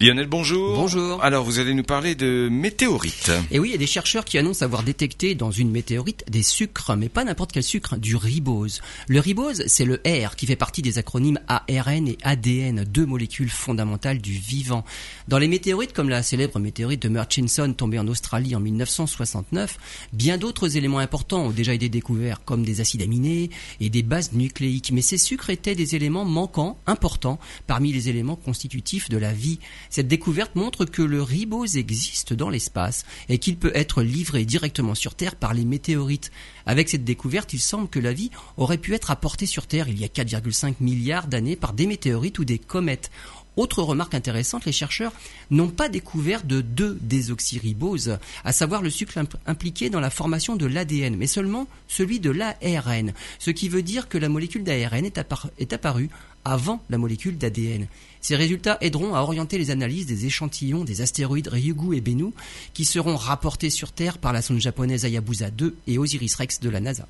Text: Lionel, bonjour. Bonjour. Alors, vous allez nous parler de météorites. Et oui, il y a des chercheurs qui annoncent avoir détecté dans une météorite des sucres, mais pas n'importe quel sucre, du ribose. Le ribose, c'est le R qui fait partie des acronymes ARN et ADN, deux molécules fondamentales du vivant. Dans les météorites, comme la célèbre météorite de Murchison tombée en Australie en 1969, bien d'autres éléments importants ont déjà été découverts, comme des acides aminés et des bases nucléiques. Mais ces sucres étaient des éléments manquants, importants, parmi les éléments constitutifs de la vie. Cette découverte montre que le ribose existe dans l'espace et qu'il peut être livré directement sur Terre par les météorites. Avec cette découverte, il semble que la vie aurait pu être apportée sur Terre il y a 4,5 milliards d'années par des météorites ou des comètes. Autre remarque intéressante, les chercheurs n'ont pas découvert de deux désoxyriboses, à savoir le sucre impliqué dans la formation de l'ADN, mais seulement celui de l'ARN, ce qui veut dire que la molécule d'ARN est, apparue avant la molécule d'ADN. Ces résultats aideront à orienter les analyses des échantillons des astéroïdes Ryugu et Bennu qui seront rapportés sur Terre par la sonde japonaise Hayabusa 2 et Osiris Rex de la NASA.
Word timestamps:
Lionel, 0.00 0.28
bonjour. 0.28 0.76
Bonjour. 0.76 1.24
Alors, 1.24 1.42
vous 1.42 1.58
allez 1.58 1.74
nous 1.74 1.82
parler 1.82 2.14
de 2.14 2.48
météorites. 2.48 3.32
Et 3.50 3.58
oui, 3.58 3.70
il 3.70 3.72
y 3.72 3.74
a 3.74 3.78
des 3.78 3.88
chercheurs 3.88 4.24
qui 4.24 4.38
annoncent 4.38 4.64
avoir 4.64 4.84
détecté 4.84 5.34
dans 5.34 5.50
une 5.50 5.72
météorite 5.72 6.24
des 6.30 6.44
sucres, 6.44 6.94
mais 6.96 7.08
pas 7.08 7.24
n'importe 7.24 7.50
quel 7.50 7.64
sucre, 7.64 7.96
du 7.96 8.14
ribose. 8.14 8.80
Le 9.08 9.18
ribose, 9.18 9.64
c'est 9.66 9.84
le 9.84 10.00
R 10.06 10.36
qui 10.36 10.46
fait 10.46 10.54
partie 10.54 10.82
des 10.82 10.98
acronymes 10.98 11.40
ARN 11.48 12.06
et 12.06 12.16
ADN, 12.22 12.84
deux 12.84 13.06
molécules 13.06 13.50
fondamentales 13.50 14.20
du 14.20 14.34
vivant. 14.34 14.84
Dans 15.26 15.38
les 15.38 15.48
météorites, 15.48 15.92
comme 15.92 16.10
la 16.10 16.22
célèbre 16.22 16.60
météorite 16.60 17.02
de 17.02 17.08
Murchison 17.08 17.72
tombée 17.72 17.98
en 17.98 18.06
Australie 18.06 18.54
en 18.54 18.60
1969, 18.60 19.78
bien 20.12 20.38
d'autres 20.38 20.76
éléments 20.76 21.00
importants 21.00 21.46
ont 21.46 21.50
déjà 21.50 21.74
été 21.74 21.88
découverts, 21.88 22.44
comme 22.44 22.64
des 22.64 22.80
acides 22.80 23.02
aminés 23.02 23.50
et 23.80 23.90
des 23.90 24.04
bases 24.04 24.32
nucléiques. 24.32 24.92
Mais 24.92 25.02
ces 25.02 25.18
sucres 25.18 25.50
étaient 25.50 25.74
des 25.74 25.96
éléments 25.96 26.24
manquants, 26.24 26.78
importants, 26.86 27.40
parmi 27.66 27.92
les 27.92 28.08
éléments 28.08 28.36
constitutifs 28.36 29.08
de 29.08 29.18
la 29.18 29.32
vie. 29.32 29.58
Cette 29.90 30.08
découverte 30.08 30.54
montre 30.54 30.84
que 30.84 31.02
le 31.02 31.22
ribose 31.22 31.76
existe 31.76 32.32
dans 32.32 32.50
l'espace 32.50 33.04
et 33.28 33.38
qu'il 33.38 33.56
peut 33.56 33.72
être 33.74 34.02
livré 34.02 34.44
directement 34.44 34.94
sur 34.94 35.14
Terre 35.14 35.36
par 35.36 35.54
les 35.54 35.64
météorites. 35.64 36.30
Avec 36.66 36.88
cette 36.88 37.04
découverte, 37.04 37.52
il 37.52 37.60
semble 37.60 37.88
que 37.88 37.98
la 37.98 38.12
vie 38.12 38.30
aurait 38.56 38.78
pu 38.78 38.94
être 38.94 39.10
apportée 39.10 39.46
sur 39.46 39.66
Terre 39.66 39.88
il 39.88 39.98
y 39.98 40.04
a 40.04 40.08
4,5 40.08 40.74
milliards 40.80 41.26
d'années 41.26 41.56
par 41.56 41.72
des 41.72 41.86
météorites 41.86 42.38
ou 42.38 42.44
des 42.44 42.58
comètes. 42.58 43.10
Autre 43.58 43.82
remarque 43.82 44.14
intéressante, 44.14 44.66
les 44.66 44.72
chercheurs 44.72 45.12
n'ont 45.50 45.68
pas 45.68 45.88
découvert 45.88 46.44
de 46.44 46.60
deux 46.60 46.96
désoxyriboses, 47.00 48.18
à 48.44 48.52
savoir 48.52 48.82
le 48.82 48.88
sucre 48.88 49.18
impliqué 49.46 49.90
dans 49.90 49.98
la 49.98 50.10
formation 50.10 50.54
de 50.54 50.64
l'ADN, 50.64 51.16
mais 51.16 51.26
seulement 51.26 51.66
celui 51.88 52.20
de 52.20 52.30
l'ARN, 52.30 53.12
ce 53.40 53.50
qui 53.50 53.68
veut 53.68 53.82
dire 53.82 54.08
que 54.08 54.16
la 54.16 54.28
molécule 54.28 54.62
d'ARN 54.62 55.04
est, 55.04 55.72
apparue 55.72 56.08
avant 56.44 56.80
la 56.88 56.98
molécule 56.98 57.36
d'ADN. 57.36 57.88
Ces 58.20 58.36
résultats 58.36 58.78
aideront 58.80 59.16
à 59.16 59.22
orienter 59.22 59.58
les 59.58 59.72
analyses 59.72 60.06
des 60.06 60.24
échantillons 60.24 60.84
des 60.84 61.00
astéroïdes 61.00 61.48
Ryugu 61.48 61.96
et 61.96 62.00
Bennu 62.00 62.32
qui 62.74 62.84
seront 62.84 63.16
rapportés 63.16 63.70
sur 63.70 63.90
Terre 63.90 64.18
par 64.18 64.32
la 64.32 64.40
sonde 64.40 64.60
japonaise 64.60 65.04
Hayabusa 65.04 65.50
2 65.50 65.74
et 65.88 65.98
Osiris 65.98 66.36
Rex 66.36 66.60
de 66.60 66.70
la 66.70 66.78
NASA. 66.78 67.08